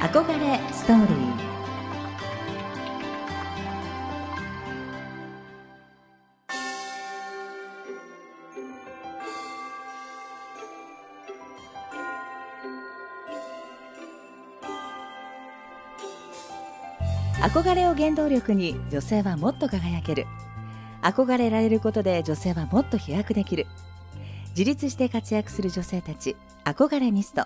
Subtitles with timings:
[0.00, 1.50] 憧れストーリー。
[17.42, 20.26] 憧れを原動力に女性はもっと輝ける。
[21.02, 23.66] 憧れられることで女性はもっと飛躍できる。
[24.50, 26.36] 自立して活躍する女性たち。
[26.64, 27.44] 憧れニスト。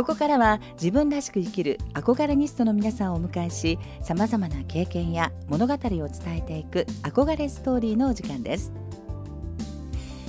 [0.00, 8.72] ここからは自分らしく生きる憧れニストの皆さんをお迎えしさまざまな経験や物語を伝えていく憧れストーリーのお時間です。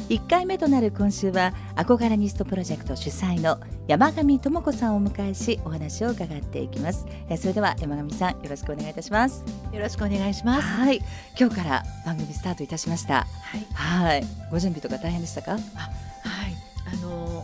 [0.09, 7.05] 1回目となる今週は憧れニストプロジェクト主催の山上智子さんをお迎えしお話を伺っていきます。
[7.29, 9.45] えそれでは山上さんよろしくお願いいたします。
[9.71, 10.67] よろしくお願いします。
[10.67, 10.99] はい。
[11.39, 13.25] 今日から番組スタートいたしました。
[13.41, 13.65] はい。
[13.73, 14.23] はい。
[14.51, 15.57] ご準備とか大変でしたか？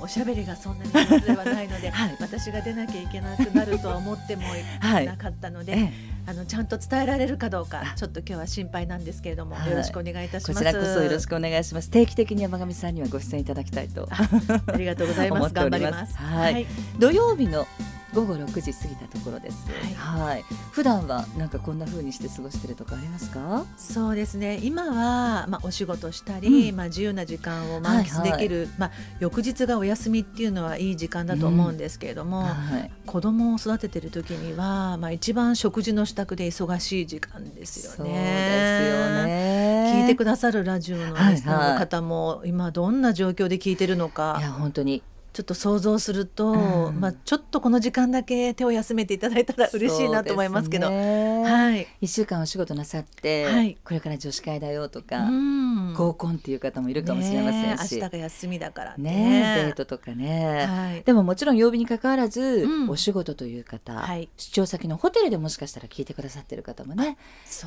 [0.07, 2.15] おしゃべりがそんなに上手ではないので、はい。
[2.21, 4.43] 私が出なきゃいけなくなるとは思っても
[4.79, 5.05] はい。
[5.05, 5.91] なかったので、ええ。
[6.27, 9.69] あのちゃんと伝えられるかどうかちょっと今日は心配なんですけれども、はい。
[9.69, 10.53] よろしくお願いいたします。
[10.53, 11.89] こちらこそよろしくお願いします。
[11.89, 14.07] 定期的に山上さんにはご出演いただきたいと。
[14.09, 15.53] ありがとうござい ます。
[15.53, 16.15] 頑張ります。
[16.15, 16.65] はい。
[16.97, 17.67] 土曜日の
[18.13, 19.67] 午後6時過ぎたところです。
[19.95, 23.65] はい、普段はなんかこんな風にして過ごしてるとかありますか？
[23.77, 24.59] そうですね。
[24.63, 26.75] 今は、まあ、お仕事したり、うん。
[26.75, 37.95] まあ、自由な時間を満喫できる、まあ、翌日がお休みっていうのはいい時間だと思うんですけれども、はい子供を育ててる時には、まあ、一番食事の支度で忙しい時間ですよね。
[37.95, 39.93] そうですよね。
[40.01, 41.35] 聞いてくださるラジオのはいはい。
[41.35, 45.03] リスナーの方も今どんな状況で聞いてるのいかや本当に
[45.37, 46.99] ちょっと想像すると、うん。
[46.99, 50.89] まあ、ちょっとこの時間だけ手を休めていただいたら嬉しいなと思いますけど。
[50.89, 51.43] ね。
[51.43, 53.77] はい、一週間お仕事なさって、はい。
[53.85, 55.93] これから女子会だよとか、うん。
[55.93, 59.63] 合コンっていう方もいるかもしれませんし、ねえ明日が休みだからってね。
[59.67, 61.03] デートとかね、はい。
[61.03, 62.89] でももちろん曜日に関わらず、うん。
[62.89, 64.29] お仕事という方、はい。
[64.37, 67.15] 出張先のホテルでもしかしたら聞いてくださってる方もね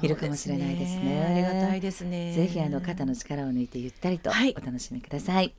[0.03, 1.25] いるかもしれないですね。
[1.25, 2.35] ありがたいですね。
[2.35, 4.57] ぜひあの肩の力を抜いてゆったりとはい。
[4.61, 5.55] お楽しみください、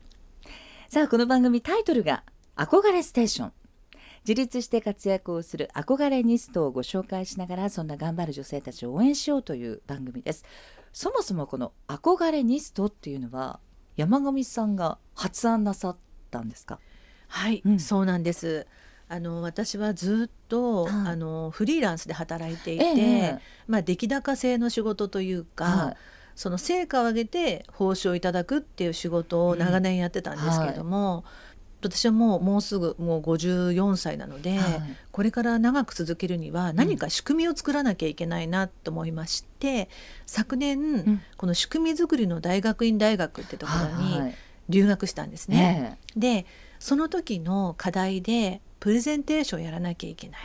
[0.94, 2.26] さあこの番組タイトルが
[2.58, 3.54] 憧れステーション。
[4.28, 10.44] 自立して活躍をする憧れニストをご紹介しながらそんな頑張る女性たちを応援しようという番組です。
[10.92, 13.62] そもそもこの憧れニストっていうのは
[13.96, 15.98] 山上さんが発案なさっ
[16.30, 16.82] たんですか？
[17.30, 17.80] はい、うん。
[17.80, 18.68] そうなんです。
[19.08, 20.94] あの私はずっと、はい。
[21.08, 25.96] あのフリーランスで働いていて、ええまあ出来高制の仕事というか、はい
[26.36, 31.24] その成果を上げて報酬をいただくっていう仕事を長年やってたんですけれども、
[31.82, 34.82] 私はもうもうすぐもう54歳なので、はい。
[35.12, 39.90] これから長く続けるには何か仕組みを作らなきゃいけないなと思いまして、
[40.26, 41.22] 昨年、ん。
[41.38, 44.36] この仕組み作りの大学院大学ってところにはい
[44.70, 45.58] 留学したんですね。
[45.58, 46.46] ねで
[46.80, 50.42] その時の課題でプレゼンテーションをやらなきゃいけない、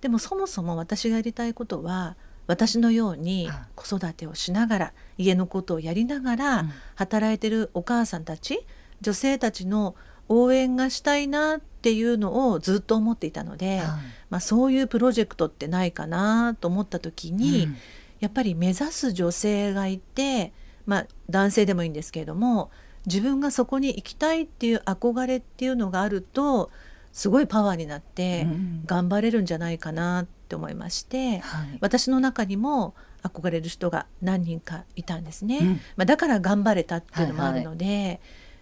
[0.00, 6.72] でもそもそも私がやりたいことは私のようにうん子育てをしながら家のことをやりながらうん。
[6.96, 8.64] 働いてるお母さんたち
[9.00, 9.94] 女性たちの
[10.28, 13.86] 応援がしたいなっていうのをずっと思っていたので、はい。
[14.30, 17.76] まあ、そういうプロジェクトってないかなと思った時に、うん。
[18.20, 20.52] やっぱり目指す女性がいて、
[20.86, 22.70] まあ、男性でもいいんですけれども
[23.06, 26.70] 自分がそこに行きたいっていう憧れっていうのがあると
[27.12, 28.82] すごいパワーになってうん。
[28.86, 31.78] 頑張れるんじゃないかなって思いまして、はい。
[31.80, 35.58] 私の中にも憧れる人が何人かいたんですね。
[35.58, 35.68] うん。
[35.96, 38.20] まあ、だから頑張れたっていうのもあるので、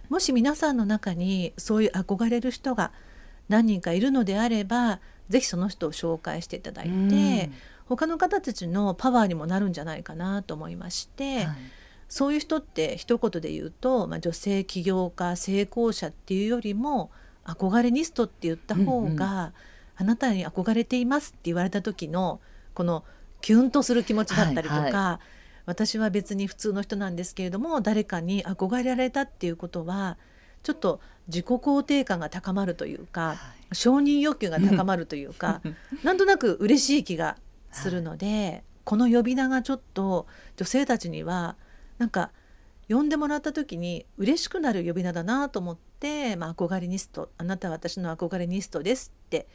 [0.08, 2.92] もし皆さんの中にそういう憧れる人が
[3.48, 7.52] 何人かいるのであればぜひその人を紹介していただいて、うん。
[7.86, 11.56] 他の方たちのパワーにもなるんじゃないかなと思いまして、はい。
[12.08, 17.10] そういう人って一言で言うと、まあ、女性起業家成功者っていうよりも
[17.44, 19.52] 憧れニストって言った方が、うんうん
[20.00, 22.41] あなたに憧れていますって言われた時の
[22.72, 23.05] この
[23.43, 25.21] キュンとする気持ちだったりとか、はいは
[25.66, 30.16] 私は別に普通の人なんですけれども誰かに憧れられたっていうことは
[30.62, 33.37] ちょっと自己肯定感が高まるというか、
[33.73, 35.61] 承認欲求が高まるというか
[36.03, 37.37] なんとなく嬉しい気が
[37.70, 40.26] するので、この呼び名がちょっと
[40.56, 41.56] 女性たちには
[41.99, 42.32] なんか
[42.88, 49.46] 呼んでもらった時に嬉しくなる呼び名だなと思って、まあ、憧れニストあなたは私の憧れニストですって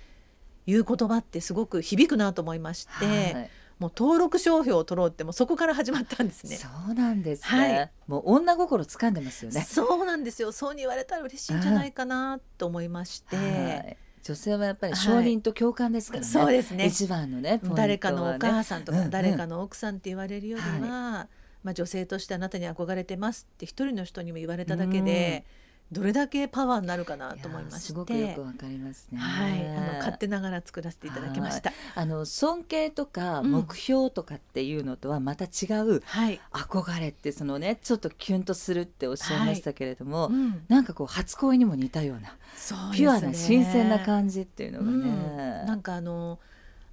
[0.65, 3.49] いう言葉ってすごく響くなと思いまして、はい。
[3.77, 6.55] もう登録商標を取ろうってもうそこから始まったんですね。
[6.55, 7.91] そうなんですね、はい。
[8.07, 9.61] もう女心掴んでますよね。
[9.61, 10.51] そうなんですよ。
[10.53, 13.97] そうに言われたら嬉しいんじゃないかなと思いまして、はい。
[14.23, 16.85] 女性はやっぱり承認と共感ですからね、そうですね。
[16.85, 17.61] 一番のねね。
[17.75, 19.11] 誰かのお母さんとか、うんうん。
[19.11, 21.27] 誰かの奥さんって言われるよりは、
[21.63, 25.45] まあ、女性としてあなたに憧れてますって一人の人にも言われただけで、
[25.91, 27.79] どれだけパワーになるかなと思いまして。
[27.79, 29.19] すごくよくわかりますね。
[29.19, 31.71] はい、あの勝手ながら作らせていただきました。
[31.93, 42.27] あの尊敬とか目標とかっていうのとはまた違う、はい、憧れってそのねちょっとキュンとするっておっしゃいましたけれども、はいうん、なんかこう初恋にも似たような、ね、
[42.93, 45.61] ピュアな新鮮な感じっていうのがね。
[45.61, 46.39] うん、なんかあの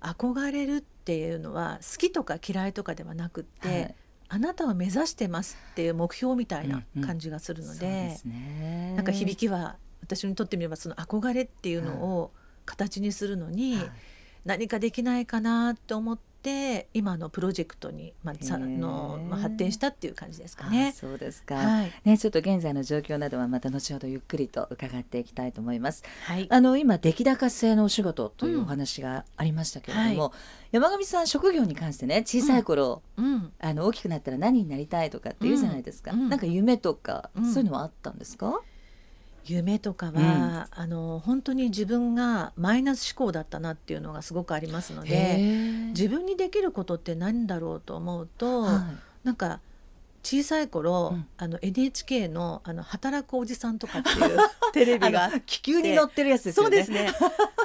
[0.00, 3.94] 憧れるっていうのは好きとか嫌いとかではなくって、はい、
[4.34, 12.32] あなたは目指してますっていう目標みたいな感じがするのでうんうん、なんか響きは私にとってみればその憧れっていうのを
[12.64, 13.78] 形にするのに、
[14.44, 20.92] 何かできないかなと思ってって今のプロジェクトに、まあ、さの、まあ、発展したっていう感じですかね。
[20.92, 26.02] そうですか、はい、ねちょっと現在の状況などはまた後ほどゆっくりと伺っていきたいと思います。
[26.26, 30.30] はい、あの今出来高制のお仕事というお話がありましたけれども、うんはい、
[30.72, 36.12] 山上さん職業に関してね小さい頃、うん、あの大きくなったら何になりたいとかって言うじゃないですか。
[36.12, 38.60] うん、なんか夢とか、そういうのはあったんですか？
[39.44, 40.12] 夢とかは、
[40.76, 45.38] うん、あの本当に自分がマイナス思考だったなっていうのがすごくありますので
[45.88, 48.86] 自分にできることって何だろうと思うと、は
[49.24, 49.60] い、なんか
[50.22, 54.38] 小さい頃、うん、あの NHK のあの働くおじさんとかっていう
[54.72, 56.84] テレビが気球に乗ってるやつですよね。
[56.84, 57.12] そうですね。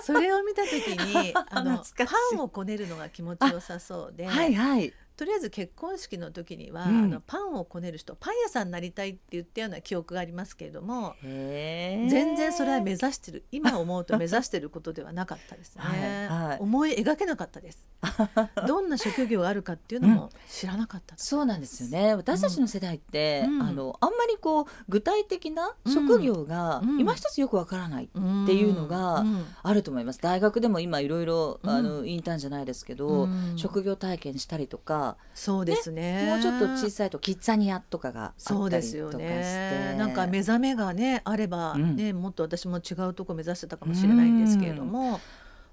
[0.03, 4.91] それを見た時に あのパンをこねるのが気持ちよさそうで、はいはい。
[5.17, 17.87] とりあえず結婚式の時には、うん、あのパンをこねる人パン屋さんになりたいって言ったような記憶がありますけれども全然それは目指してる今思うと目指してることではなかったですね、 はいはい、思い描けなかったです。
[18.67, 22.13] どんな職業があるかっていうのも知らなかった、うん、そうなんですよね。
[22.13, 28.07] 私たちの世代って、うん、あのあんまりこう具体的な職業が今一つよくわからないっ
[28.45, 29.25] ていうのが
[29.63, 30.21] あると思います。
[30.21, 39.95] 大学でも今いろいろあのインターンじゃないですけど、職業体験したりとかそうですね、ね、もうちょっと小さいとキッザニアとかがそうですよね。
[39.97, 45.19] なんか目覚めがねあればね、うん、もっと私も違うとこ目指してたかもしれないんですけれども。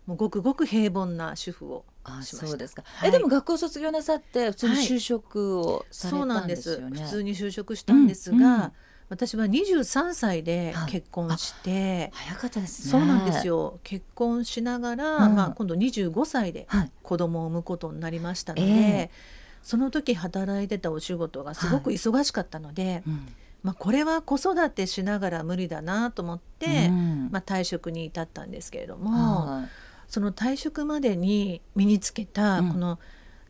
[0.07, 8.73] もうごくごく平凡な主婦をあそうですか、はい、えでも学校卒業なさって普通に就職をされたんですよね、はい、普通に就職したんですが、うんうん
[9.09, 12.91] 私は23歳で結婚して、早かったですね。
[12.91, 13.79] そうなんですよ。
[13.85, 16.67] 結婚しながら、うん、まあ、今度25歳で
[17.03, 19.17] 子供を産むことになりましたので、えー、
[19.63, 23.03] その時働いてたお仕事がすごく忙しかったので、はい。
[23.07, 23.29] うん、
[23.63, 29.65] まあ、これは子育てしながら無理だなと思って、うん、まあ、退職に至ったんですけれども、
[30.09, 32.99] その退職までに身につけたこの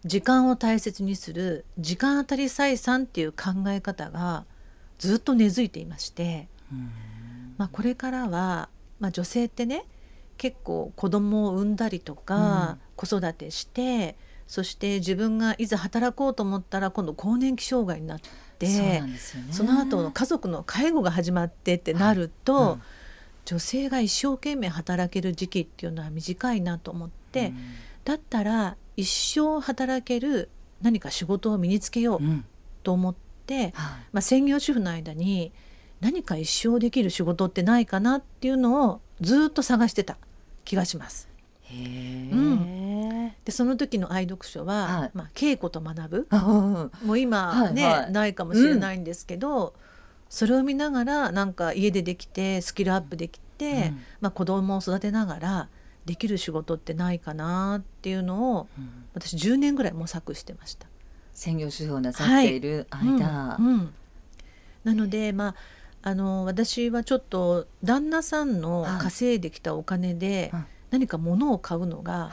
[0.04, 4.44] 時間を大切にする時間当たり採算っていう考え方が
[4.98, 6.48] ずっと根付いていまして、
[7.56, 8.68] まあ、これからは、
[9.00, 9.84] まあ、女性ってね
[10.36, 18.20] 結構子供を産んだりとか、子育てしてそして自分がいざ働こうと思ったら今度更年期障害になっ
[18.58, 22.82] てそ、ね,、の後の家族の介護が始まってってなると、はいうん、
[23.46, 27.56] 女性が一生懸命働ける時期っていうのは短いなと思って、うん、
[28.04, 30.50] だったら一生働ける
[30.82, 32.20] 何か仕事を身につけよう
[32.82, 33.14] と思っ
[34.12, 35.52] まあ、専業主婦の間に
[36.00, 40.18] 何か一生できる仕事ってないかなっていうのをずっと探してた
[40.64, 41.28] 気がします。
[41.62, 46.28] へうん、でその時の愛読書は、はい、まあ、稽古と学ぶ。
[47.04, 49.72] もう今ね、はいはい、ないかもしれないんですけど、うん、
[50.28, 55.68] それを見ながらなんか家でできてスキルアップできて、うん、まあ、子供を育てながら
[56.04, 58.68] できる仕事ってないかなっていうのを、
[59.14, 60.86] 私10年ぐらい模索してました。
[61.34, 62.60] 専業主婦をなさってい。
[62.60, 63.94] る間、はいうんうん、
[64.84, 65.54] なのでまあ
[66.02, 70.52] あの私はちょっと旦那さんの稼いできたお金で
[70.90, 72.30] 何か物を買うのが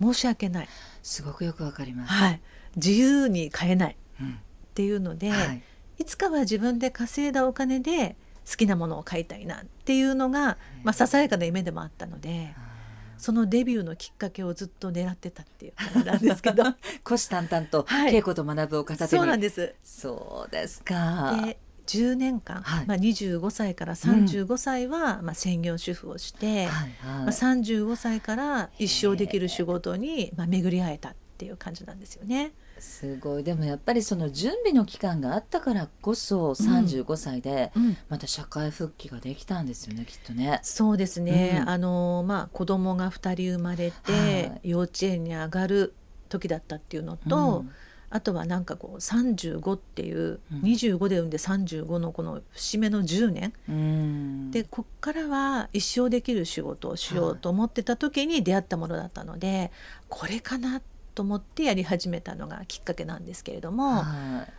[0.00, 0.68] 申し訳ない、はい、
[1.02, 2.40] すごくよくわかります、はい、
[2.74, 3.96] 自由に買えない。
[4.20, 5.62] っていうので、うんはい、
[5.98, 8.16] いつかは自分で稼いだお金で
[8.48, 12.54] 好きなものを買いたいなっていうのが、まあ、ささやかな夢でもあったので。
[13.18, 16.64] そのデビューのきっかけをずっと狙ってたっていう感じなんですけど。
[17.04, 19.74] 虎視眈々と稽古と学ぶを片手に、そうなんです。
[19.82, 21.40] そうですか。
[21.44, 32.52] で10年間、はい、まあ、25歳から35歳は、うん、まあ、専業主婦をして、はいはい、まあ、35歳から一生できる仕事に、まあ、巡り会えたっていう感じなんですよね。
[32.78, 33.44] すごい。
[33.44, 37.72] でもやっぱりその準備の期間があったからこそ35歳で
[38.08, 40.60] また社会復帰ができたんですよね、うん、きっとね。
[40.62, 45.94] そうですね、うん、あのまあ子供が2人生まれて、幼稚園に上がる
[46.28, 47.70] 時だったっていうのと、うん、
[48.10, 59.70] あとはなんかこう35っていう、うん、25で産んで35のこの節目の10年、うん、でこっからは一生できる仕事をしようと思ってた時に出会ったものだったので、
[60.08, 64.04] これかなってと思ってやり始めたのがきっかけなんですけれども、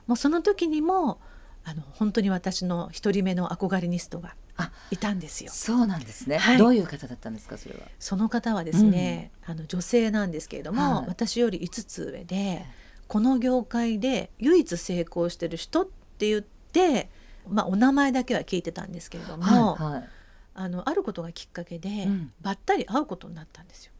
[0.07, 1.21] もうその時にも
[1.63, 5.51] あの本当に私の一人目の憧れニストがあいたんですよ。
[5.53, 6.57] そうなんですね、はい。
[6.57, 7.81] どういう方だったんですかそれは？
[7.99, 11.05] その方はですね、あの女性なんですけれども、はい。
[11.09, 12.65] 私より5つ上で
[13.07, 17.09] この業界で唯一成功してる人って言って、
[17.47, 20.09] まあ、お名前だけは聞いてたんですけれども、はいはい。
[20.55, 22.31] あのあることがきっかけで、うん。
[22.41, 23.91] ばったり会うことになったんですよ。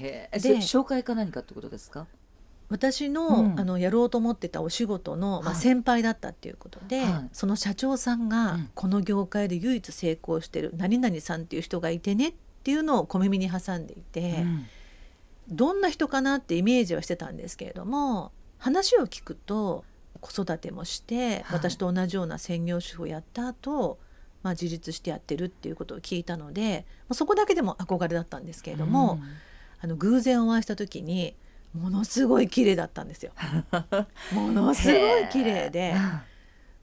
[0.00, 2.06] へえ紹介か何かってことですか？
[2.68, 3.60] 私の,、うん。
[3.60, 5.60] あのやろうと思ってたお仕事の、まあ、はい。
[5.60, 7.28] 先輩だったっていうことで、はい。
[7.32, 8.70] その社長さんが、うん。
[8.74, 12.34] この業界で唯一成功してる何々さんっていう人がいてねっ
[12.64, 14.66] ていうのを小耳に挟んでいて、うん。
[15.50, 19.84] どんな人かなってイメージはしてたんですけれども話を聞くと
[20.20, 21.58] 子育てもして、はい。
[21.58, 23.98] 私と同じような専業主婦をやった後、
[24.42, 29.20] まあ自立してやってるっていうことを聞いたのでまあそこだけでも憧れだったんですけれども、
[29.82, 31.34] あの偶然お会いした時に
[31.74, 33.32] ものすごい綺麗だったんですよ。
[34.32, 35.94] ものすごい綺麗で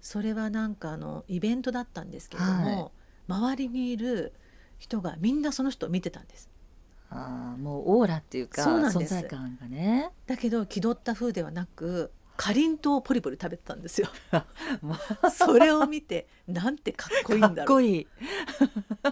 [0.01, 2.91] それはなんかあのイベントだったんですけれども、
[3.27, 4.34] 周りにいる
[4.77, 6.50] 人がみんなその人を見てたんです。
[7.10, 9.15] あーもうオーラっていうかそうなんです。
[9.15, 10.12] 存在感がね。
[10.27, 14.10] だけど気取った風ではなくかりんとうをポリポリ食べてたんですよ。
[14.82, 14.96] も
[15.32, 17.65] それを見てなんてかっこいいんだろう。
[17.68, 18.08] こいい。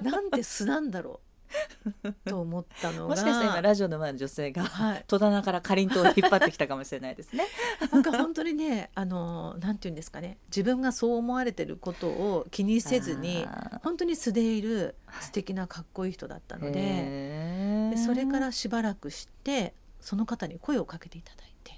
[0.01, 1.26] なんて素なんだろう
[2.25, 7.45] と思ったのがもしかしたら今ラジオの前の女性がはい、戸棚からかりんとうを引っ張ってきたかもしれないですね。
[7.91, 10.37] なんか本当にねあのなんて言うんですかね。
[10.47, 17.95] 自分がそう思われてることを気にせずにあ本当に素でいる素敵なかっこいい人だったーのでへー。
[17.95, 21.73] でそれからしばらくしてその方に声をかけていただいて、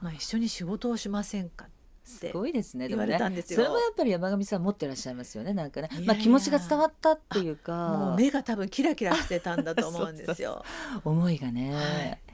[0.00, 1.66] まあ、一緒に仕事をしませんか
[2.06, 2.88] すごいですね。
[2.88, 3.56] でも言われねたんですよ。
[3.58, 5.52] それもやっぱり山上さん持ってらっしゃいますよね。
[5.52, 10.64] なんかねまあ気持ちが伝わったっていうもうか、目が多分キラキラしてたんだと思うんですよ。
[11.04, 11.74] 思いがね。
[11.74, 11.80] は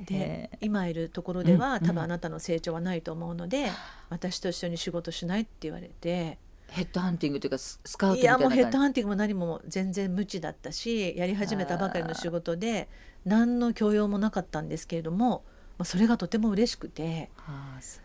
[0.03, 3.71] い、でへ今いるところでは、うん多分あなたの成長はないと思うので、
[4.11, 8.59] 私と一緒に仕事しないって言われてーヘッドハンティングというかススカウトいみたいな感じ。
[8.59, 12.89] やもうヘッドハンティングも何も全然無知だったしやり始めたばかりの仕事で
[13.25, 15.45] 何の教養もなかったんですけれども、
[15.79, 17.31] まあ、それがとても嬉しくて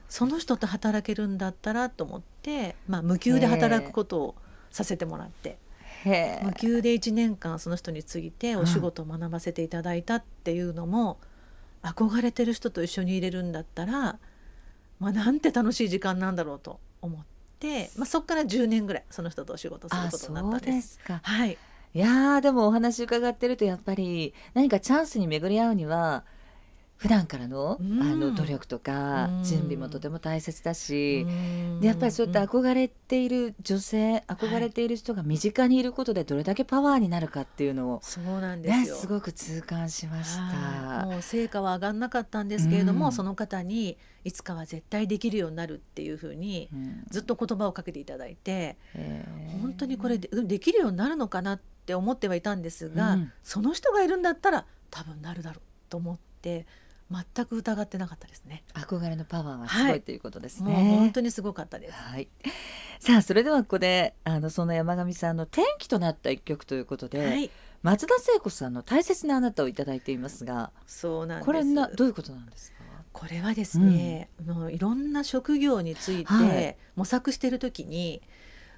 [0.09, 4.35] その人と働けるんだったらと思って、まあ、無給で働くことを
[4.71, 5.57] させてもらって
[6.43, 11.17] 無給で1年間その人についてお仕事を学ばせていただいたっていうのも、
[11.83, 14.19] 憧れてる人と一緒に入れるんだったら、
[14.99, 17.21] まあ、なんて楽しい時間なんだろうと思っ
[17.59, 20.71] て、まあ、そこから10年ぐらいその人とお仕事するあことになったんです。
[20.71, 21.21] ですか。
[21.23, 21.57] はい、
[21.93, 26.23] いやーでもお話伺ってるとやっぱり何かチャンスに巡り合うには
[26.97, 28.01] 普段からの,、うん。
[28.01, 29.43] あの努力とかうん。
[29.43, 31.79] 準備もとても大切だし、うん。
[31.79, 38.95] でやっぱりそういった憧れている女性憧れている人が身近にいることでどれだけパワーになるかっていうのを、そうなんでね、すよ。
[38.95, 41.01] すごく痛感しましはい。
[41.01, 41.05] た。
[41.05, 43.11] もう成果は上がんなかったんですけれども、うん。
[43.11, 47.03] その方にいつかは絶対できるようになるっていうふうにうん。
[47.11, 48.77] ずっと言葉をかけていただいて、
[49.61, 53.31] 本当にこれでできるようになるのかなって思ってはいたんですが、うん。
[53.43, 56.65] その人がいるんだったら多分なるだろうと思って
[57.09, 58.63] 全く疑ってなかったですね。
[58.73, 60.97] 憧れのパワーはすごはいいということですもうね。
[60.97, 61.93] 本当にすごかったです。
[61.93, 62.27] はい。
[62.99, 67.49] さあそれではここであのその山上さんの転機となった一曲ということで、はい、
[67.83, 71.45] 松田聖子さんの大切なあなたをいただいていますが、そうなんです。
[71.45, 72.77] これなどういうことなんですか？
[73.13, 78.21] これはですね、あのいろんな職業についはいて模索している時に、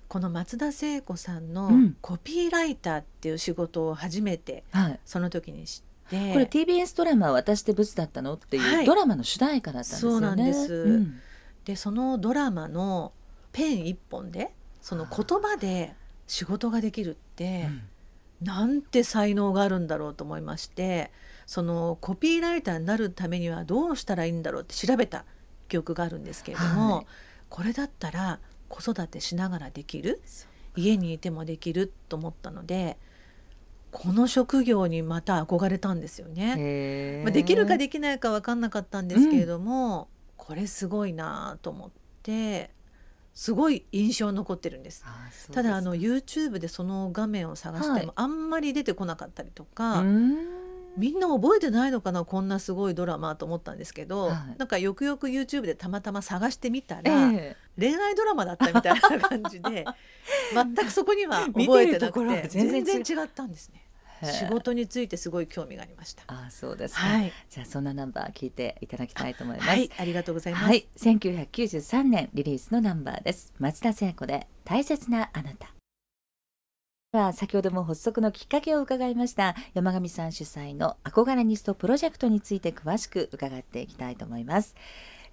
[0.07, 4.99] この松田聖子さんのうんコピーライターっていう仕事を初めてはい。
[5.03, 8.33] その時に知って、これ TBS ドラマ私ってブスだったの？
[8.33, 8.81] ってはい。
[8.81, 10.13] いうドラマの主題歌だったんですよね。
[10.13, 10.73] そうなんです。
[10.73, 11.19] うん。
[11.65, 13.11] でそのドラマの
[13.51, 14.51] ペン一本で
[14.81, 15.93] その言葉で
[16.27, 17.69] 仕事ができるって、
[18.41, 21.11] なんて才能があるんだろうと思いまして
[21.45, 25.25] そのコピーライターになるためにはどうしたらいいんだろうって調べた
[25.67, 27.05] 記憶があるんですけれども、はい。
[27.49, 28.39] これだったら
[28.69, 30.21] 子育てしながらできる
[30.75, 32.97] 家にいてもできると思ったので
[33.91, 37.21] この職業にまた憧れたんですよね。
[37.23, 41.91] まあ、できるかできないか分かんなかったんですけれども、これすごいなと思っ
[42.23, 42.71] て
[43.33, 45.03] すごい印象に残ってるんです。
[45.05, 45.53] あそうですか。
[45.53, 48.05] ただあの YouTube でその画面を探してはい。
[48.05, 50.35] もあんまり出てこなかったりとうか、ん。
[50.97, 54.35] みんな覚えてないのかなこんなすごいドラマと思ったんですけど、はい。
[54.57, 59.85] なんかよくよく YouTube でたまたま探してみたら、え恋愛ドラマだったみたいな感じで
[60.53, 63.83] 全くそこには覚えてなくてが全然違ったんですね。
[64.21, 66.23] え仕事についてすごい興味がありました。
[66.27, 69.69] あそうですか、はい、じゃあそんなナンバー聞いていただきたいと思います。
[69.69, 70.65] はい、ありがとうございます。
[70.65, 73.53] はい、1993年リリースのナンバーです。
[73.59, 75.73] 松田聖子で大切なあなた。
[77.11, 84.75] では先ほども発足のきっかけを伺いました山上さん主催の憧れニストプロジェクトについて詳しく伺っていきたいと思います。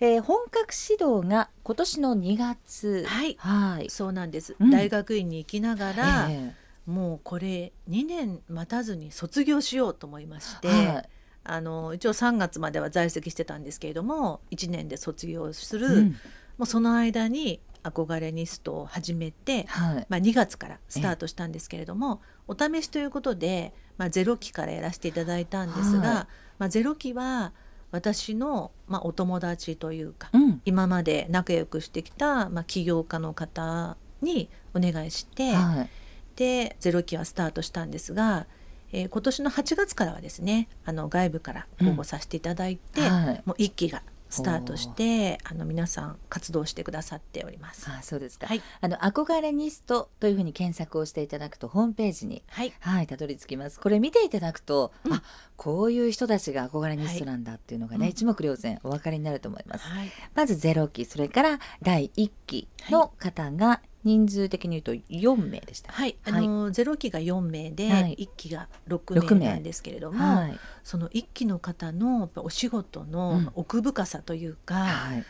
[0.01, 3.05] えー本格指導が今年の2月。
[3.07, 3.37] はい。
[3.39, 3.91] はい。
[3.91, 4.71] そうなんです、うん。
[4.71, 6.53] 大学院に行きながら、え
[6.87, 11.09] もうこれ2年待たずに卒業しようと思いまして、えはい。
[11.49, 16.17] あの一応3月までは在籍してたんですけれども1年で卒業する、うん。
[16.59, 20.07] もうその間に憧れニストを始めて、はい。
[20.09, 26.33] まあ、2月からスタートしたんですけれども、お試しということで、まあ、ゼロ期からやらせていただいたんですが、はい。
[26.59, 27.53] まあ、ゼロ期は
[27.91, 30.61] 私の、まあ、お友達というか、うん。
[30.65, 35.91] 今まで仲良くしてきた、まあ、起業家の方にお願いして、はい。
[36.37, 38.47] でゼロ期はスタートしたんですが、
[38.93, 43.43] えー今年の8月からはですねあの外部から応募させていただいて、はい。
[43.45, 47.89] もう1期がスタートしてあの皆さん活動してくださっております。
[47.91, 53.81] あそうですか、はい、あの憧れニストというふうに検索をしていただくとホームページにはい、はいたどり着きます。
[53.81, 55.13] これ見ていただくと、うん。
[55.13, 55.23] あ
[55.57, 58.11] こういう人たちが憧れニストなんだっていうのがね、はい。
[58.11, 65.93] 一目瞭然お分かりになると思います、はい、まずゼロ期それから第一期の方が人数的に言うと4名でした。
[65.93, 66.47] はい、あはい。
[66.47, 68.17] のゼロ期が4名で、はい。
[68.21, 69.53] 1期が6六名名。
[69.55, 70.59] なんですけれども、はい。
[70.85, 73.11] その1期の方のお仕事うん。
[73.11, 75.25] の奥深さというか、はい。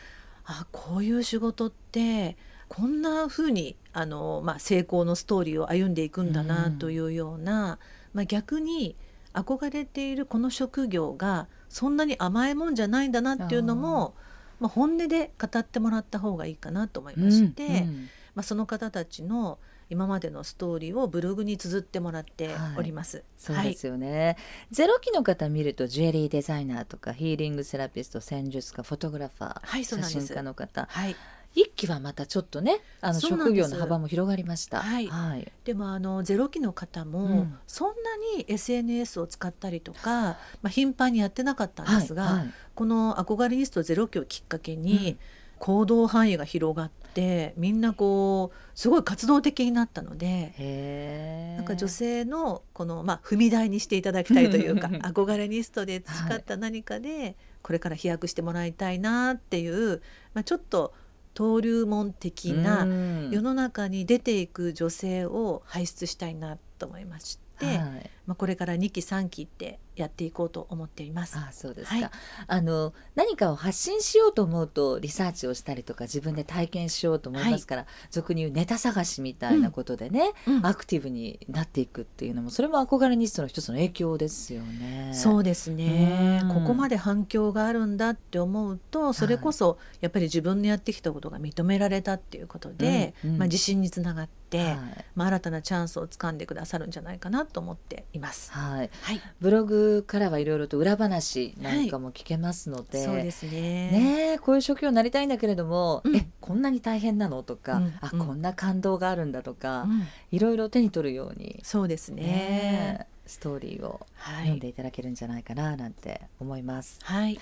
[0.45, 2.37] あこういう仕事って
[2.69, 7.79] こんな風にあのまあ、成功のストーリーを歩んでいくんだなうんというような、
[8.13, 8.95] まあ、逆に
[9.33, 14.13] 憧れているこの職業がそんなに甘いもんじゃないんだなっていうのも
[14.59, 19.57] まあ、本音で語ってもらった方がいいかなと思いまして、うんうんまあ、その方たちの
[19.89, 23.23] 今までのストーリーをブログに綴ってもらっております。
[23.35, 24.37] そうですよね、
[24.69, 30.85] ゼロ期の方見るとジュエリーデザイナーとかヒーリングセラピスト戦術家フォトグラファー、はい写真家の方。
[30.87, 31.15] はい、
[31.55, 34.81] 一期はまたちょっとねあの職業の幅も広がりました。
[34.83, 35.07] はい。
[35.07, 35.51] はい。
[35.65, 37.57] でもあのゼロ期の方も、うん。
[37.65, 37.95] そんな
[38.37, 42.53] に SNS を使ったりとか、まあ、頻繁にやってなかったんですが、はいはい。
[42.75, 45.19] この憧れニストゼロ期をきっかけに、うん
[45.59, 51.55] 行動範囲が広がってみんなこうすごい活動的になったので。
[51.57, 60.01] なんか女性のこの、まあ、踏み台にしていただきたいというか憧れニストで培った何かで、これから飛躍してもらいたいなっていう、
[60.33, 60.93] まあ、ちょっと
[61.35, 63.29] 登竜門的なうん。
[63.31, 67.77] 世の中に出ていく女性を輩出したいなと思いまして、はい。
[68.25, 71.37] まあ、これから2期3期ってやっていこうと思っています。
[71.37, 72.09] あそうですか、はい。
[72.47, 85.11] あの何かを発信しようと思うとリサーチをしたりとか自分で体験しようと思いますから、俗に言うネタ探しみたいなことでね、うんアクティブになっていくっていうのもそれも憧れニストの一つの影響ですよね。
[85.13, 86.41] そうですね。
[86.43, 86.53] うん。
[86.53, 93.37] ここまで反響があるんだって思うとそれこそやっぱり自分のやってきたことが認められたっていうことで、うんうん。
[93.37, 95.05] まあ、自信につながって、はい。
[95.15, 98.51] まあ、新たなチャンスをつかんでくださるんじゃないかなと思っています。
[98.53, 103.51] はい、はい、ブログからはいろいろと裏話なんかも聞けますので、そうですね。
[103.91, 106.15] ねえこういう職業になりたいんだけれども、うん。
[106.15, 107.93] えこんなに大変なのとか、うん。
[107.99, 108.19] あうん。
[108.19, 110.07] こんな感動があるんだとか、うん。
[110.31, 112.21] いろいろ手に取るように、そうですね。
[112.23, 114.43] ねえストーリーをはい。
[114.43, 116.99] 読んでいただけるんじゃないかななんて思います。
[117.03, 117.39] はい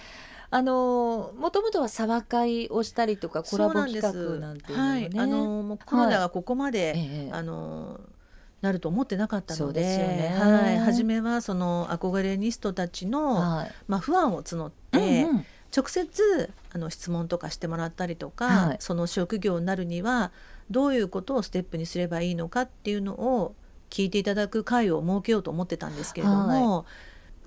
[0.55, 7.29] あのもともとは沢会をしたりとかコラボ企す画なんていうのもね、はい、あのもうコロナがここまで、ええ。
[7.33, 7.99] あの
[8.61, 10.33] なると思ってなかったのでね。
[10.39, 13.71] はい、初めはその憧れニストたちの、はい。
[13.89, 15.45] まあ、不安を募って、うんうん。
[15.75, 18.77] 直接あの質問とかしてもらったりとか、はい。
[18.79, 20.31] その職業になるには
[20.71, 23.55] どういうことをステップにすればいいのかっていうのを
[23.89, 26.85] 聞いていただく会を設けようと思ってたんですけれども、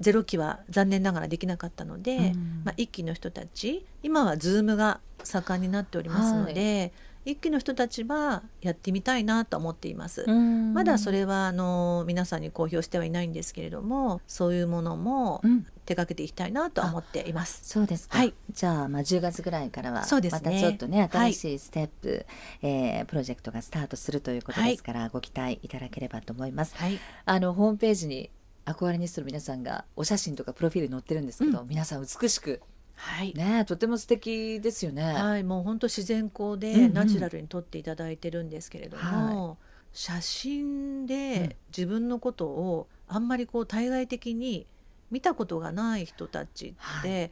[0.00, 2.62] ゼロ期は残念ながらできなかったので、うん。
[2.64, 6.92] まあ、一期の人たち今は Zoom が盛んになっておりますので、
[7.24, 10.24] 一期の人たちはやってみたいなと思っています。
[10.26, 10.72] うん。
[10.72, 15.66] まだそれはあの皆さんに公表してはいないんですけれどもそういうものもうん。
[15.88, 17.62] 手掛けていきたいなとは思っています。
[17.64, 18.34] そうですか、はい。
[18.52, 20.40] じゃあ,、まあ10月ぐらいからはそうですね。
[20.44, 22.26] またちょっとねはい新しいステップ、
[22.60, 26.76] えープロジェクトがスタートするということですから、ご期待いただければと思います。
[26.76, 28.30] はい、あのホームページに
[28.72, 32.60] 憧れニストの皆さんがお写真とかプロフィール載ってるんですけど、皆さん美しく
[32.98, 33.32] はい。
[33.34, 35.04] ねとても素敵ですよね。
[35.04, 36.92] はい、もう本当自然光うんうでん。
[36.92, 39.56] ナチュラルに撮っていただいてるんですけれども、
[39.92, 41.06] 写真うん。
[41.06, 44.66] で自分のことをあんまりこう対外的に
[45.10, 47.30] 見たことがない人たちって、はい。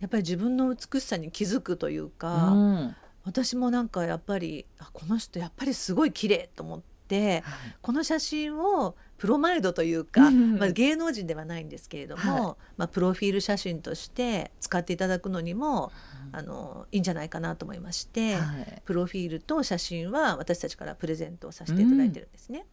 [0.00, 2.96] やっぱり自分の美しさに気づくというか、うん。
[3.24, 7.42] 私もなんかやっぱりあこの人やっぱりすごい綺麗と思ってはい。
[7.82, 15.92] この写真をプロマイドというか、うんまあ、芸能人ではないんですけれども、はまあ、プロフィール写真として使っていただくのにも
[16.30, 18.82] あのいいんじゃないかなと思いまして、はい。
[18.84, 22.66] プロフィールと写真は私たちからプレゼントをさせていただいてるんですね。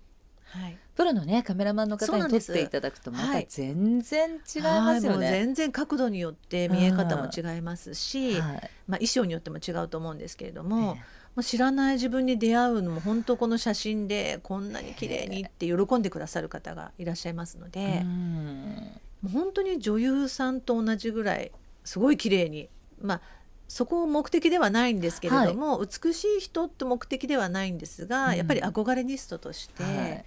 [0.43, 0.77] はい。
[0.93, 3.45] プロのねカメラマンの方に撮っていただくとまたはい。
[3.47, 5.31] 全然違いますはいもうよね。
[5.31, 8.69] 全然角度によって見え方も違いますし、はい。
[8.87, 11.01] まあ、衣装によっても違うと思うんですけれども、え
[11.35, 18.91] もう知らない自分に出会うのも本当この写真でこんなに綺麗にって喜んでくださる方がいらっしゃいますのえでう、ん。
[19.21, 21.51] もう本当に女優さんと同じぐらい
[21.83, 22.69] すごい綺麗に
[23.01, 23.21] まあ
[23.67, 28.35] そこを目的ではないんですけれども、美しい人って目的ではないんですが、うん。
[28.35, 30.25] やっぱり憧れニストとして、はい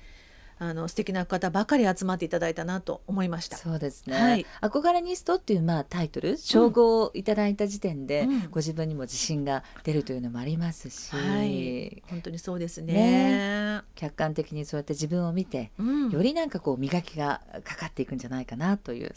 [0.58, 3.56] あの素敵な方ばかり集まっていただいたなと思いました。
[3.56, 4.46] そうですね、はい。
[4.60, 8.50] 憧れニストっていうまあタイトル称号をいただいた時点で、うん。
[8.50, 12.02] ご自分にも自信が出るというのもありますし、はい。
[12.08, 12.92] 本当にそうですね。
[12.92, 13.82] ね。
[13.94, 19.12] 客観的にそうやって自分を見て、うん、よりなんかこう磨きがかかっていくんじゃないかなという。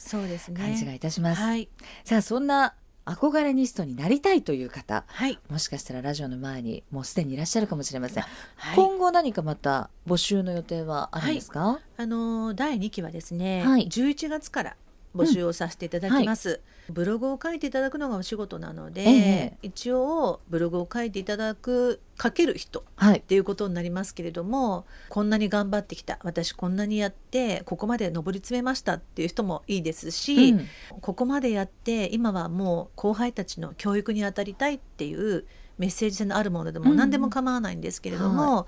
[0.54, 1.42] 感じがいたします。
[1.42, 1.70] はい。
[2.04, 2.74] さあそんな
[3.08, 5.40] 憧れニストになりたいという方はい。
[5.50, 8.24] もしかしたらラジオの前にもうすでにいらっしゃるかもしれません、
[8.56, 8.76] はい。
[8.76, 13.88] 今後何かまた募集の予定はあるんですか、あの第2期はですね、はい。
[13.88, 14.76] 11月から
[15.18, 19.58] 募集をさせていただきます、ブログを書いていただくのがお仕事なので、ええ。
[19.62, 23.22] 一応ブログを書いていただく書ける人っはい。
[23.22, 26.20] ていうことになりますけれどもこんなに頑張ってきた。
[26.24, 30.68] 私こんなにやってここまで上り詰めましたっていう人もいいですし、うん。
[31.02, 35.46] ここまでやって今はもう後輩たちの教育に当たりたいっていう
[35.78, 36.98] メッセージ性のあるものでもうん。
[36.98, 38.68] 何でも構わないんですけれども、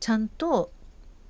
[0.00, 0.72] ちゃんと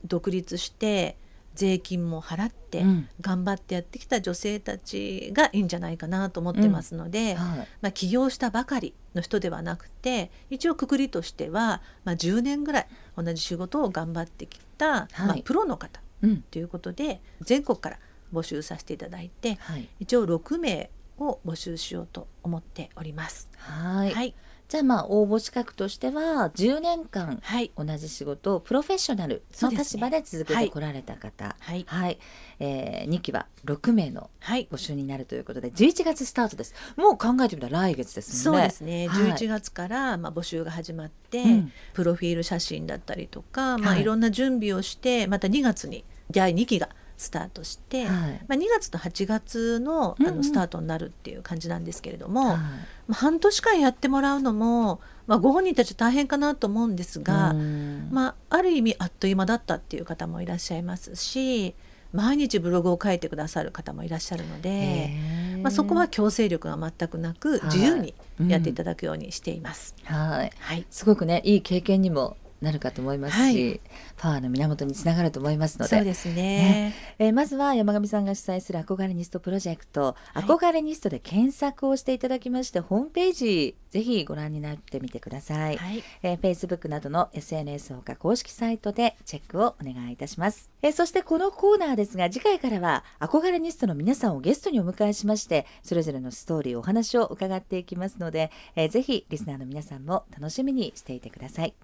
[0.05, 1.17] 独立して
[1.61, 3.09] 税金も払ってうん。
[3.21, 7.59] 頑張ってやってきた女性たちがいいんじゃないかなと思ってますので、はい。
[7.83, 16.43] まあ、起業したばかりの人ではなくて一応くくりとしては、まあ、10年ぐらい同じ仕事を頑張ってきた、まあ、プロの方うん。
[16.51, 17.99] ということで全国から
[18.33, 19.89] 募集させていただいてはい。
[19.99, 23.51] 一応6名を募集しようと思っております。
[23.59, 24.15] はい。
[24.15, 24.35] はい、
[24.71, 31.57] じゃあまあ応募資格としては10年間はい、同じ仕事をプロフェッショナルの立場で続けてこられた方。
[31.59, 32.21] はい、はい、
[32.61, 36.75] えー、2期は6名のはい、募集になるということで11月スタートです。
[36.97, 38.61] もう考えてみたら来月ですもんね。
[38.61, 39.09] そうですね。
[39.09, 39.33] はい。
[39.33, 41.73] 11月からまあ募集が始まって、うん。
[41.93, 44.03] プロフィール写真だったりとか、まあはい。
[44.03, 48.41] いろんな準備をして、また2月に第2期がスタートして、はい。
[48.49, 50.33] まあ2月と8月のうんうん。
[50.33, 52.57] あのスタートになるっていう感じなんですけれども、はい。
[52.57, 52.65] ま
[53.11, 58.09] あ半年間やってもらうのも、まあご本人たち大変かなと思うんですが、うん。
[58.11, 61.75] まあある意味あっという間だったっていう方もいらっしゃいますし、
[62.15, 65.41] 毎日ブログを書いてくださる方もいらっしゃるので。
[65.61, 67.61] まあ、そこは強制力が全くなくはい。
[67.65, 68.15] 自由に
[68.49, 69.95] やっていうんただくようにしています。
[70.05, 70.53] はい。
[70.59, 73.81] はい、すごくねいい経験にもなるかと思いますし、はい。
[74.17, 75.97] パワーの源につながると思いますので。
[75.97, 76.95] そうですね。
[77.19, 80.45] えーまずは山上さんが主催する憧れニストプロジェクト、はい。
[80.45, 101.75] 憧れニストで検索をしていただきましてホームページぜひご覧になってみてください、はい、えー、Facebook などの SNS ほか公式サイトでチェックをお願いいたします、えーそしてこのコーナーですが次回からは憧れニストの皆さんをゲストにお迎えしましてそれぞれのストーリーお話を伺っていきますので、えーぜひリスナーの皆さんも楽しみにしていてください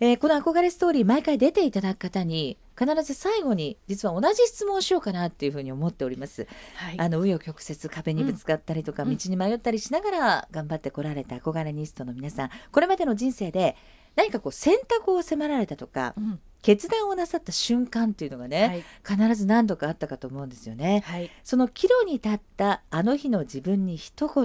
[0.00, 6.46] えーこの憧れストーリー毎回出ていただく方に必ず最後に実は同じ質問をしようかなっていうふうに思っております。
[6.76, 9.16] はい、あの紆余曲折壁にぶつかったりとか、うん。
[9.16, 12.50] 道に迷ったりしながら頑張ってこられた憧れニストの皆さん。
[12.72, 13.76] これまでの人生で
[14.16, 21.02] 何かこう選択を迫られたとかうん、決断をなさった瞬間っていうのがね、はい、必ず何度かあったかと思うんですよね。
[21.06, 24.44] はい、その岐路に立ったあの日の自分に一言、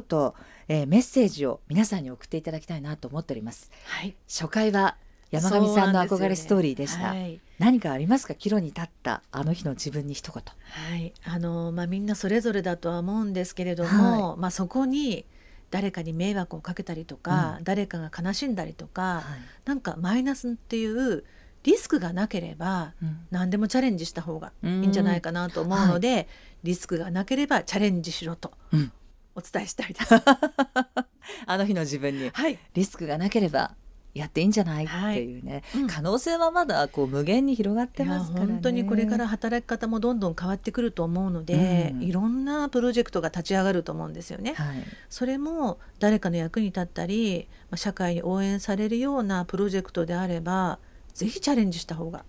[0.67, 3.71] えーメッセージを皆さんに送っていただきたいなと思っております。
[3.85, 4.97] はい、初回は
[5.31, 7.09] 山上さんの憧れストーリーでした。
[7.09, 8.35] はい、何かありますか？
[8.35, 10.43] 岐路に立ったあの日の自分に一言。
[10.43, 15.25] はい、あのまあみんなそれぞれだとは思うんですけれども、まあそこに
[15.71, 19.23] 誰かに迷惑をかけたりとか、誰かが悲しんだりとか、
[19.65, 21.23] なんかマイナスっていう
[21.63, 23.19] リスクがなければうん。
[23.31, 26.27] 何でもチャレンジした方がいいんじゃないかなと思うので、
[26.63, 28.91] リスクがなければチャレンジしろとうん。
[29.37, 30.13] お伝えしたいです。
[31.45, 32.29] あの日の自分に。
[32.29, 33.75] はい、リスクがなければ
[34.15, 34.85] やっていいんじゃない？
[34.85, 35.87] っていうね、うん。
[35.87, 38.53] 可能性はまだこう無限に広がってますからね。
[38.53, 42.01] 本当にこれから働き方もどんどん変わってくると思うので、うん。
[42.01, 44.53] いろんなプロジェクトが立ち上がると思うんですよね。
[44.53, 50.79] はい、それも誰かの役に立ったりまあ社会に応援されるようなプロジェクトであれば
[51.13, 52.23] ぜひチャレンジした方が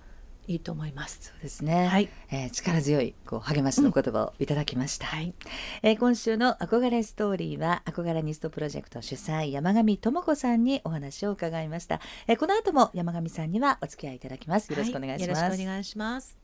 [0.47, 1.19] いいと思います。
[1.23, 1.87] そうですね。
[1.87, 5.07] はい、えー力強いこう励ましの言葉をいただきました。
[5.07, 5.35] はい、
[5.83, 16.39] えー今週の憧れストーリーは憧れニストプロジェクト主催山上智子さんにお話を伺いました、えーこの後も山上さんにはお付き合いいただきますよろしくお願いします、はよろしくお願いします。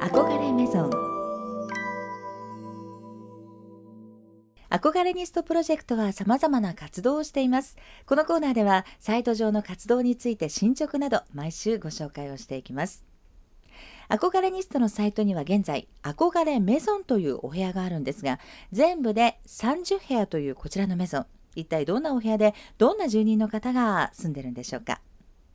[0.00, 1.15] 憧れメゾン
[4.68, 7.76] 憧れニストプロジェクトは様々な活動をしています。
[8.04, 13.04] このコーナーではサイト上の活動について進捗など毎週ご紹介をしていきます。
[14.08, 18.38] 憧れニストのサイトには現在憧れメゾンというお部屋があるんですが
[18.72, 21.26] 全部で30部屋というこちらのメゾン。
[21.54, 25.00] 一体どんなお部屋でどんな住人の方が住んでるんでしょうか。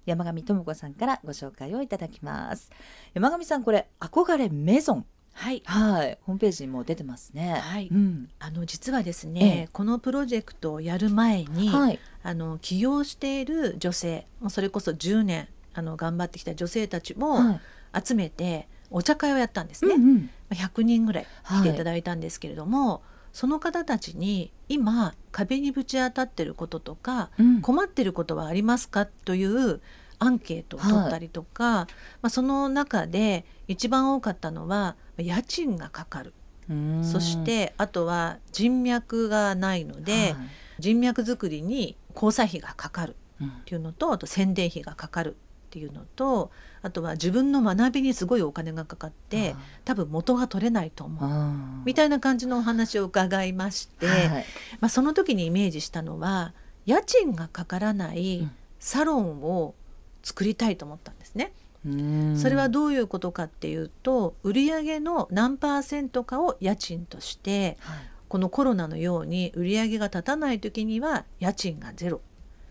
[0.06, 2.72] 山上智子さんからご紹介をいただきます。
[3.14, 5.06] 山上さんこれ憧れメゾン。
[5.34, 6.18] はい、はい。
[6.24, 7.54] ホームページにも出てますね。
[7.54, 7.88] はい。
[7.92, 8.30] うん。
[8.40, 12.00] あの実はですえねえ、このプロジェクトをやる前に、はい。
[12.24, 17.62] あの起業している女性それこそ10年あの頑張ってきた女性たちもはい。
[18.06, 20.30] 集めてお茶会をやったんですね、うんうん。
[20.52, 21.62] 100人ぐらいはい。
[21.62, 23.02] 来ていただいたんですけれども、
[23.34, 27.62] その方たちに今壁にぶち当たってることとかうん。
[27.62, 29.06] 困ってることはありますか？
[29.06, 29.82] という
[30.20, 31.88] アンケートを取ったりとか、
[32.22, 36.34] まあ、その中で一番多かったのは家賃がかかる、
[36.70, 37.04] うん。
[37.04, 40.36] そしてあとは人脈がないので、はい。
[40.80, 43.16] 人脈作りに交際費がかかる。
[43.40, 43.48] うん。
[43.48, 49.56] っていうのとあと宣伝費がかかるっていうのとあとは自分の学びにすごいお金がかかって
[49.86, 51.86] 多分元が取れないと思う。
[51.86, 54.46] みたいな感じのお話を伺いまして、はい。
[54.80, 56.54] まあ、その時にイメージしたのは
[56.86, 58.52] 家賃がかからないうん。
[58.82, 59.76] サロンを
[60.24, 61.54] 作りたいと思ったんですね。
[61.86, 62.38] うん。
[62.38, 67.98] それはどういうことかっていうと売上の何パーセントかを家賃としてはい。
[68.28, 72.22] このコロナのように売上が立たない時には家賃がゼロ。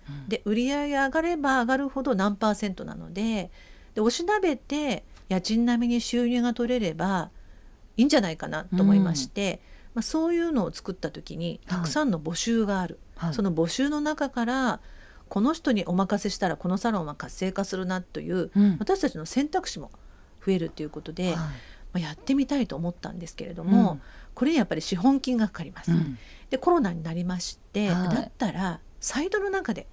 [0.09, 0.29] うん。
[0.29, 3.51] で売上上がれば上がるほど何パーセントなので
[3.95, 7.31] でおしなべて家賃並みに収入が取れれば
[7.97, 9.61] いいんじゃないかなと思いまして、
[9.95, 13.35] まあ、そういうのを作った時にたくさんの募集がある、はい。
[13.35, 14.81] その募集の中から
[15.31, 18.77] この人にお任せしたらこのサロンは活性化するなといううん。
[18.81, 19.91] 私たちの選択肢も
[20.45, 21.35] 増えるということで、はい。
[21.37, 21.45] ま
[21.95, 24.01] あ、やってみたいと思ったんですけれども、
[24.35, 25.93] これにやっぱり資本金がかかります。
[25.93, 26.19] うん。
[26.51, 28.09] でコロナになりまして、はい。
[28.15, 29.87] だったらサイトの中で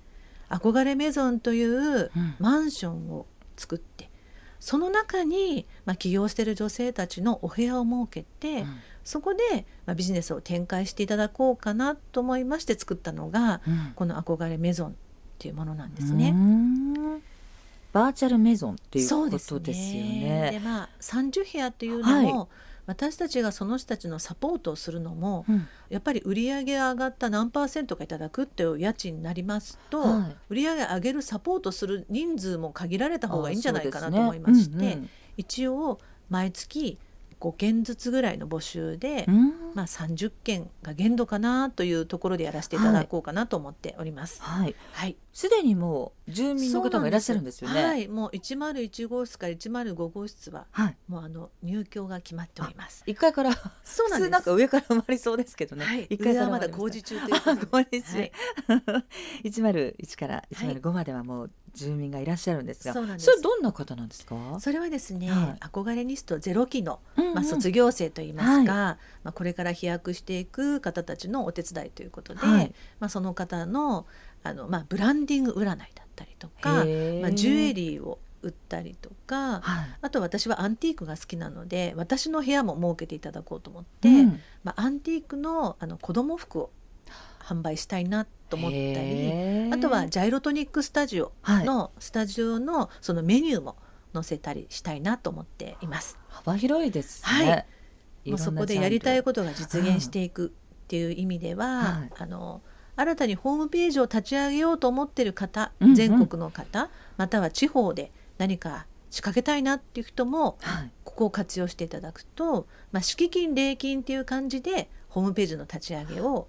[0.49, 2.35] 憧れメゾンといううん。
[2.39, 4.09] マンションを作って
[4.59, 8.77] その中に、まあ、起業している女性たちのお部屋を設けて、うん。
[9.03, 13.93] そこで、まあ、ビジネスを展開していただこうかなと思いまして作ったのがうん。
[13.95, 14.95] この憧れメゾン
[15.37, 16.31] っていうものなんですうね。
[16.31, 16.93] ん
[17.93, 20.49] バーチャルメゾンっていうことですよね。
[20.51, 20.61] でね。
[20.63, 22.47] まあ30部屋というのも、は
[22.87, 36.97] 私たちがその人たちのサポートをするのもうんやっぱり売り上げが上がった何パーセントかいただくっていう家賃になりますと、はい売り上げ上げるサポートする人数も限られた方がいいんじゃないかなとあ思いまして、そうですね一応毎月
[37.39, 39.25] 5件ずつぐらいの募集で、
[39.73, 44.41] まあ、30件が限度かなというところでやらせていただこうかなと思っております。
[44.41, 44.75] はい。
[44.93, 47.83] はい、すでにもう住民の方もいらっしゃるんですよね。
[47.83, 50.97] はい、もう101号室から105号室ははい。
[51.07, 53.03] もうあの入居が決まっております。
[53.05, 53.51] 一階から
[53.83, 55.85] そうなんなんか上から埋まりそうですけどね。
[55.85, 57.65] はい、一階上からまだ工事中ということで。
[57.67, 58.31] 工事中はい
[59.43, 63.25] 101から105まではもう住民がいらっしゃるんですが、そうなんです。
[63.27, 64.35] それどんな方なんですか？
[64.59, 65.65] それはですね、はい。
[65.65, 67.33] 憧れニストゼロ期の、うんうん。
[67.35, 72.73] まあ、卒業生といいますか、まあ、これから飛躍していく方たちのお手伝いということで、はい。
[72.99, 74.05] まあ、その方の
[74.43, 76.85] あの、まあ、ブランディング占いだったりとか、
[77.21, 79.97] まあ、ジュエリーを売ったりとかはい。
[80.01, 84.39] あと私はアンティークが好きなので私の部屋も設けていただこうと思って、うん。
[84.63, 86.69] まあ、アンティークのあの子供服を
[87.47, 93.77] 販売したいなと思ったりあとはジャイロトニックスタジオはいのスタジオのそのメニューも
[94.13, 96.17] 載せたりしたいなと思っています。
[96.27, 97.49] 幅広いですね。
[97.49, 97.65] はい
[98.31, 102.61] もうそこでやりたいことが実現していくっていう意味では、はいあの
[102.97, 110.91] 新たにホームページを立ち上げようと思ってる方、うんうん全国の方または地方で何か仕掛けたいなっていう人もはい。
[111.05, 116.47] ここを活用していただくと、まあ、敷金礼金っていう感じでホームページの立ち上げを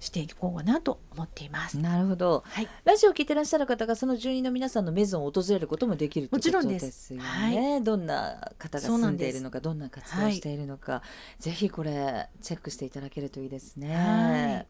[0.00, 1.78] していこうかなと思っています。
[1.78, 2.42] なるほど。
[2.46, 7.80] はいラジオを聞いてらっしゃる方がその住人の皆さんのメゾンを訪れることもできるってこともちろんですはね。
[7.82, 11.02] どんな方が住んでいるのか、そどんな活動をしているのか、
[11.38, 13.94] ぜひこれチェックしていただけるといいですね。
[13.94, 14.66] はい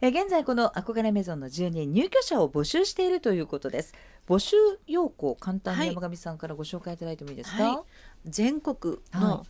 [0.00, 3.94] え現在この憧れメゾンの住人入居者を募集しているということです。
[4.28, 4.56] 募集
[4.86, 7.62] 要項簡単にはい山上さんからご紹介いただいてもいいですか？
[7.62, 7.78] はい
[8.26, 9.46] 全国はの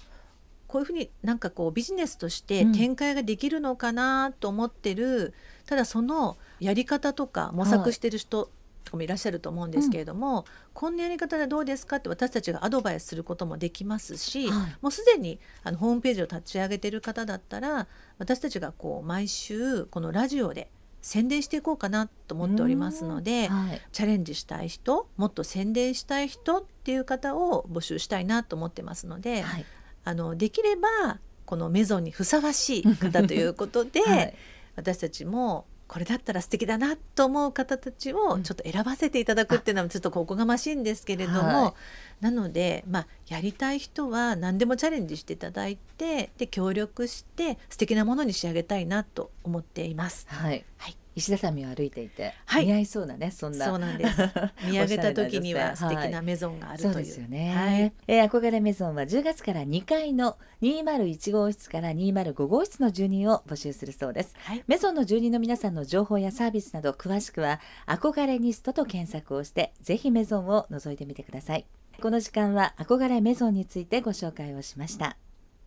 [0.72, 2.72] こういうふうになんかこうビジネスとしてうん。
[2.72, 5.34] 展開ができるのかなと思ってる、
[5.66, 8.50] ただそのやり方とか模索してる人
[8.84, 14.76] とかもいらっしゃると思うんですけれども、こんなやり方でどうですかって私たちがアドバイスすることもできますし、はい。
[14.80, 17.86] もうすでにあのホームページを立ち上げてる方だったら
[18.18, 20.70] 私たちがこう毎週このラジオで
[21.02, 23.80] 宣伝していこうかなと思っておりますので、はい。
[23.92, 29.66] チャレンジしたい人もっと宣伝したい人っていう方を募集したいなと思ってますので、はい
[30.04, 34.34] あのできればこのメゾンにふさわしい方ということで、 はい。
[34.74, 41.74] 私たちもこれだったら素敵だなと思う方たちをちょっと選ばせていただくっていうのはちょっとここがましいんですけれども、は
[42.20, 42.24] い。
[42.24, 50.26] なので、まあ、やりたい人は何でもチャレンジしていただいてで協力して素敵なものに仕上げたいなと思っています。
[50.30, 52.66] はい、はい石畳を歩いていて、はい。
[52.66, 54.22] 似合いそうなねそんなそうなんです。
[54.66, 56.92] 見上げた時には素敵なメゾンがあるという。
[56.92, 57.92] そうですよね、はい。
[58.08, 64.34] えー憧れメゾンは10月から2階の201号室から205号室の住人を募集するそうです。
[64.38, 64.64] はい。
[64.66, 71.66] メゾンの住人の皆さんの情報やサービスなど詳しくは憧れニストと検索をしてぜひメゾンを覗いてみてください。
[72.00, 75.16] この時間は憧れメゾンについてご紹介をしました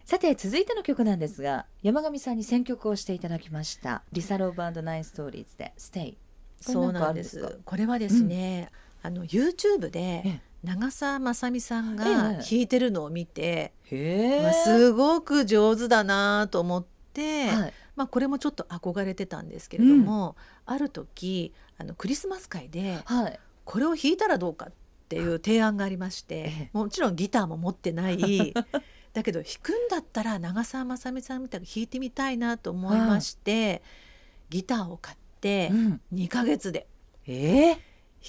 [0.06, 4.04] さて続いての曲なんですが山上さんに選曲をしていただきました。
[4.12, 6.15] リサローブナインストーリーズで Stay
[6.62, 7.58] そうなんです。
[7.65, 8.70] これはですね、
[9.02, 17.74] あの YouTube えでえ長澤まさみさんえがえ弾いてるのを見て、へえ、まあ、すごく上手だなと思って、はい。
[17.96, 20.36] まあ、これもちょっと憧れてたんですけれども、
[20.68, 23.39] ある時あのクリスマス会ではい。
[23.63, 24.74] これを弾いたらどうかっ
[25.10, 26.70] ていう提案がありましてええ。
[26.74, 28.54] もちろんギターも持ってない
[29.15, 33.82] だけど弾くんだったら長澤まさみさんみたいに弾いてみたいなと思いまして、
[34.49, 36.01] ギターを買ってうん。
[36.13, 36.86] 2ヶ月で
[37.25, 37.80] ええ弾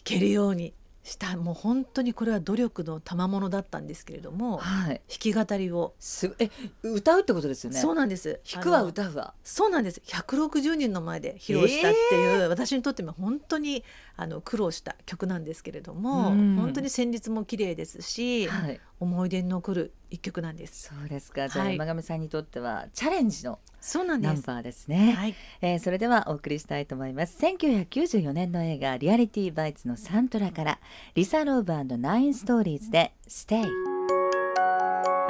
[0.05, 1.37] けるようにした。
[1.37, 5.03] もう本当にこれは努力の賜物だったんですけれども弾はい。
[5.09, 6.51] き語りを、すえ
[6.83, 7.81] 歌うってことですよね？
[7.81, 8.41] そうなんです。
[8.49, 9.35] 弾くわあの歌うわ。
[9.43, 10.01] そうなんです。
[10.07, 13.83] 160人の前で披露したっていう、私にとっても本当に
[14.17, 16.57] あの苦労した曲なんですけれども、うん。
[16.57, 18.81] 本当に旋律も綺麗ですし、はい。
[18.99, 20.89] 思い出に残る一曲なんです。
[20.89, 21.49] そうですか。
[21.49, 21.77] じゃあはい。
[21.77, 24.35] 山神さんにとってはチャレンジのそうなんです。
[24.35, 27.39] ナンバーですね、はい、えーそれではお送りしたいと思います。
[27.45, 30.81] 1994年の映画リアリティ・バイツのサントラから
[31.15, 33.65] リサ・ローブ&ナイン・ストーリーズで Stay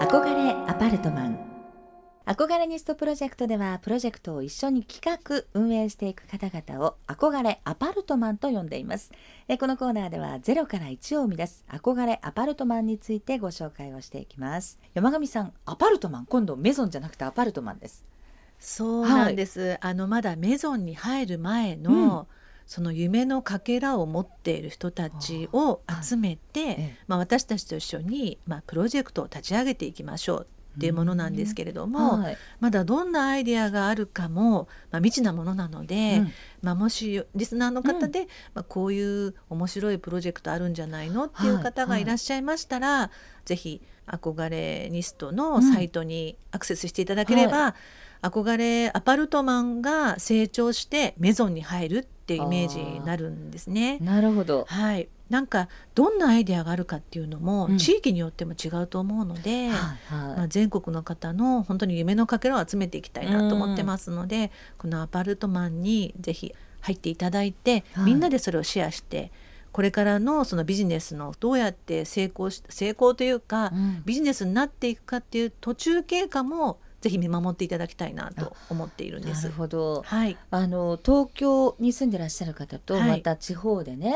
[0.01, 1.56] 憧れアパルトマン
[2.27, 9.12] アコガレニストプロジェクトではプロジェクトを一緒に企画運営していく方々を憧れアパルトマンと呼んでいます。
[9.47, 14.81] えーこのコーナーでは0から1を生み出す憧れアパルトマンについてご紹介をしていきます。
[14.93, 18.05] 山上さんアパルトマン今度メゾンじゃなくてアパルトマンです。
[18.59, 19.79] そうなんです。
[19.81, 22.27] あのまだメゾンに入る前の、
[22.67, 32.39] その夢のかけらを持っている人たちを集めて、ええまあ私たちと一緒にまあプロジェクトを立ち上げていきましょうっていうものなんですけれども、はい。
[32.61, 36.33] まだどんなアイデアがあるかも、まあ、未知なものなので、うん。
[36.62, 41.25] まあ、もしリスナーの方で、まあ、こういう面白いプロジェクトあるんじゃないの？
[41.25, 42.05] っていう方がい。
[42.07, 43.11] らっしゃいましたら、
[43.45, 47.75] ぜひ憧れニストのサイトにアクセスしていただければ、
[48.23, 53.99] 憧れアパルトマンが成長してメゾンに入るっていうイメージになるんですね。
[53.99, 54.67] なるほど。
[54.69, 57.79] はい、なんかどんなアイデアがあるかっていうのも、うん。
[57.79, 68.05] 地域によっても違うと思うので、はいまあ、はい全国の方の本当に夢のかけらを集めていきたいなと思ってますので、このアパルトマンにぜひ入っていただいて、はい。
[68.07, 69.33] みんなでそれをシェアして
[69.73, 74.03] これからのそのビジネスのどうやって成功し成功というか、うん。
[74.05, 79.53] ビジネスになっていくかっていう途中経過もぜひ見守っていただきたいなと思っているんでなする。
[79.53, 84.15] ほどはい、あの東京に住んでらっしゃる方とはいまた地方でね、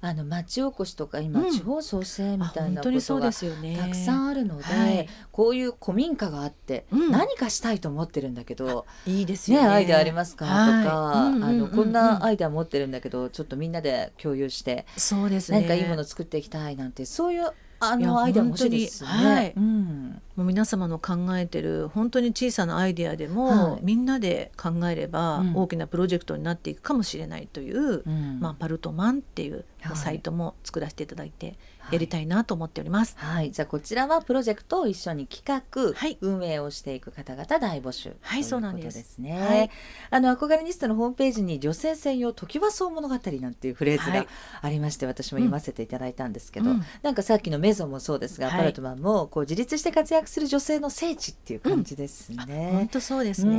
[0.00, 3.76] あの町おこしとか今、うん地方創生みあたいなことがですよね。
[3.76, 9.64] たくさんあるので、はいこういう古民家があって、うん何かしたいと思ってるんだけど、いいですよね。
[9.64, 15.60] ねアイデアありますか、はいとか、あのこんなアイデア持ってるんだけどちょっとみんなで共有して、そうですね。
[15.60, 17.50] 何かいいもの作っていきたいなんてそういう
[17.84, 19.24] あのアイデアも欲しいですよね。
[19.26, 19.52] はい。
[19.56, 20.22] うん。
[20.36, 23.80] もう皆様の考えてる本当に小さなアイデアでも、はい。
[23.82, 25.56] みんなで考えれば、うん。
[25.56, 28.38] 大きなプロジェクトになっていくかもしれないという、うん。
[28.40, 29.96] まあ、パルトマンっていうはい。
[29.96, 31.56] サイトも作らせていただいてはい
[31.92, 33.14] やりたいなと思っております。
[33.18, 36.16] はい、じゃあこちらはプロジェクトを一緒に企画、はい。
[36.22, 39.18] 運営をしていく方々大募集はいとそうなんです。
[39.18, 39.40] ね。
[39.40, 39.70] はい。
[40.10, 44.28] あの憧れニストのホームページに女性専用トキワ荘物語なんていうフレーズがはい。
[44.62, 46.82] ありまして、私も読ませていただいたんですけど、うん。
[47.02, 48.58] なんかさっきのメゾンもそうですが、はい。
[48.60, 52.88] パルトマンもこう自立して活躍する女性の聖地っていう感じです本ね。
[52.90, 53.58] 当そうですうね。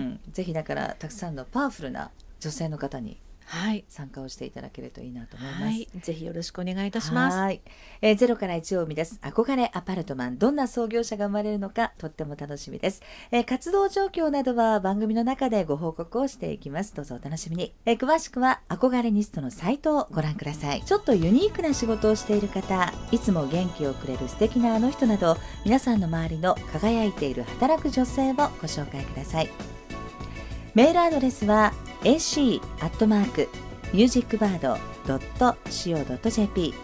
[0.00, 0.20] ん。
[0.32, 2.10] ぜひだからたくさんのパワフルな
[2.40, 5.64] 女性の方にはい、参加をしていただけるといいなと思います。
[5.64, 7.36] はい、ぜひよろしくお願いいたします。
[7.38, 7.60] はい、
[8.00, 16.94] えー、ゼロから1を生み出す憧れアパルトマンどんな創業者が生まれるのかとっても楽しみです、えー活動状況などは番組の中でご報告をしていきます。
[16.94, 20.82] どうぞお楽しみに、えー詳しくは憧れニストのサイトをご覧ください。
[20.82, 29.81] ちょっとユニークな仕事をしている方いつも元気をくれる素敵なあの人など皆さんの周りの輝いている働く女性をご紹介ください
[30.74, 33.48] メールアドレスは ac アットマーク
[33.92, 36.78] ミュージックバード .co.jp フ